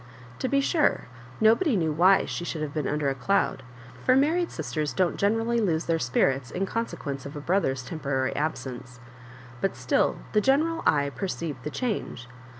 To 0.39 0.47
be 0.47 0.61
sure, 0.61 1.05
nobody 1.39 1.77
kne^ 1.77 1.93
why 1.95 2.25
she 2.25 2.43
should 2.43 2.63
have 2.63 2.73
been 2.73 2.87
under 2.87 3.07
a 3.09 3.13
cloud, 3.13 3.61
for 4.03 4.15
mar 4.15 4.31
ried 4.33 4.49
sisters 4.49 4.93
don't 4.93 5.15
generally 5.15 5.59
lose 5.61 5.85
their 5.85 5.99
spirits 5.99 6.49
in 6.49 6.65
consetjaence 6.65 7.27
of 7.27 7.35
a 7.35 7.39
brother's 7.39 7.83
temporary 7.83 8.35
absence; 8.35 8.99
but 9.61 9.75
still 9.75 10.17
the 10.31 10.41
general 10.41 10.81
eye 10.87 11.11
perceived 11.11 11.61
the 11.61 11.69
change. 11.69 12.27